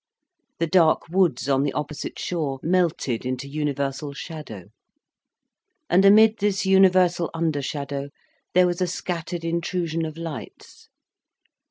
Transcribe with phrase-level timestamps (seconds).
[0.57, 4.69] The dark woods on the opposite shore melted into universal shadow.
[5.91, 8.09] And amid this universal under shadow,
[8.55, 10.89] there was a scattered intrusion of lights.